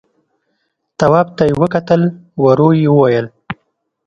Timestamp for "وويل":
2.91-3.25